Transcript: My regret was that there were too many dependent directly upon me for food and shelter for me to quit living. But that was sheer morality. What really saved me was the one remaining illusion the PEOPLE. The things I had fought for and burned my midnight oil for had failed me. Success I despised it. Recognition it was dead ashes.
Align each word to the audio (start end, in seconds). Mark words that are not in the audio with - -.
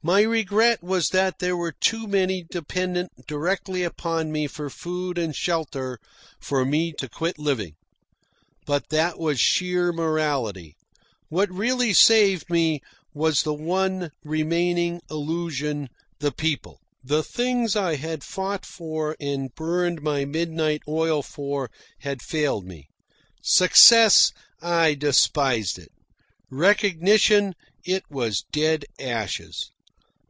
My 0.00 0.20
regret 0.22 0.80
was 0.80 1.08
that 1.08 1.40
there 1.40 1.56
were 1.56 1.72
too 1.72 2.06
many 2.06 2.44
dependent 2.48 3.10
directly 3.26 3.82
upon 3.82 4.30
me 4.30 4.46
for 4.46 4.70
food 4.70 5.18
and 5.18 5.34
shelter 5.34 5.98
for 6.40 6.64
me 6.64 6.92
to 6.98 7.08
quit 7.08 7.36
living. 7.36 7.74
But 8.64 8.90
that 8.90 9.18
was 9.18 9.40
sheer 9.40 9.92
morality. 9.92 10.76
What 11.28 11.50
really 11.50 11.92
saved 11.92 12.48
me 12.48 12.80
was 13.12 13.42
the 13.42 13.52
one 13.52 14.12
remaining 14.22 15.00
illusion 15.10 15.88
the 16.20 16.30
PEOPLE. 16.30 16.80
The 17.02 17.24
things 17.24 17.74
I 17.74 17.96
had 17.96 18.22
fought 18.22 18.64
for 18.64 19.16
and 19.18 19.52
burned 19.56 20.00
my 20.00 20.24
midnight 20.24 20.80
oil 20.86 21.24
for 21.24 21.72
had 21.98 22.22
failed 22.22 22.64
me. 22.64 22.88
Success 23.42 24.30
I 24.62 24.94
despised 24.94 25.76
it. 25.76 25.90
Recognition 26.50 27.56
it 27.84 28.04
was 28.08 28.44
dead 28.52 28.84
ashes. 29.00 29.72